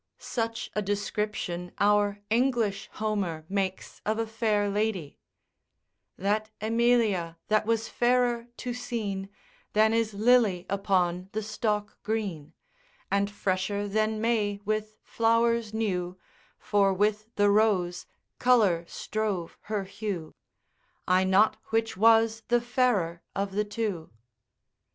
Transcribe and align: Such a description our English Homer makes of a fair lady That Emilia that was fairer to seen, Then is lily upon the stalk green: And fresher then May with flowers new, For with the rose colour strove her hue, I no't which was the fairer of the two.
Such 0.17 0.71
a 0.75 0.81
description 0.81 1.73
our 1.77 2.21
English 2.31 2.89
Homer 2.93 3.45
makes 3.47 4.01
of 4.03 4.17
a 4.17 4.25
fair 4.25 4.67
lady 4.67 5.19
That 6.17 6.49
Emilia 6.59 7.37
that 7.49 7.67
was 7.67 7.87
fairer 7.87 8.47
to 8.57 8.73
seen, 8.73 9.29
Then 9.73 9.93
is 9.93 10.15
lily 10.15 10.65
upon 10.71 11.29
the 11.33 11.43
stalk 11.43 12.01
green: 12.01 12.53
And 13.11 13.29
fresher 13.29 13.87
then 13.87 14.19
May 14.19 14.59
with 14.65 14.97
flowers 15.03 15.71
new, 15.71 16.17
For 16.57 16.91
with 16.91 17.29
the 17.35 17.51
rose 17.51 18.07
colour 18.39 18.85
strove 18.87 19.55
her 19.69 19.83
hue, 19.83 20.33
I 21.07 21.23
no't 21.25 21.55
which 21.65 21.95
was 21.95 22.41
the 22.47 22.59
fairer 22.59 23.21
of 23.35 23.51
the 23.51 23.65
two. 23.65 24.09